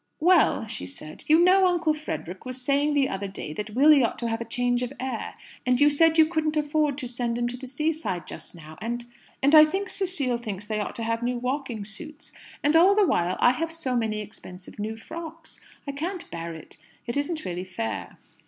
"Well," 0.19 0.65
she 0.65 0.87
said, 0.87 1.23
"you 1.27 1.37
know 1.43 1.67
Uncle 1.67 1.93
Frederick 1.93 2.43
was 2.43 2.59
saying 2.59 2.95
the 2.95 3.07
other 3.07 3.27
day 3.27 3.53
that 3.53 3.75
Willy 3.75 4.03
ought 4.03 4.17
to 4.17 4.27
have 4.29 4.49
change 4.49 4.81
of 4.81 4.91
air; 4.99 5.35
and 5.63 5.79
you 5.79 5.91
said 5.91 6.17
you 6.17 6.25
couldn't 6.25 6.57
afford 6.57 6.97
to 6.97 7.07
send 7.07 7.37
him 7.37 7.47
to 7.49 7.55
the 7.55 7.67
seaside 7.67 8.25
just 8.25 8.55
now; 8.55 8.79
and 8.81 9.05
and 9.43 9.53
I 9.53 9.63
think 9.63 9.89
Cecile 9.91 10.39
thinks 10.39 10.65
they 10.65 10.79
ought 10.79 10.95
to 10.95 11.03
have 11.03 11.21
new 11.21 11.37
walking 11.37 11.85
suits; 11.85 12.31
and 12.63 12.75
all 12.75 12.95
the 12.95 13.05
while 13.05 13.37
I 13.39 13.51
have 13.51 13.71
so 13.71 13.95
many 13.95 14.21
expensive 14.21 14.79
new 14.79 14.97
frocks. 14.97 15.61
I 15.85 15.91
can't 15.91 16.31
bear 16.31 16.51
it. 16.55 16.77
It 17.05 17.15
isn't 17.15 17.45
really 17.45 17.63
fair." 17.63 18.17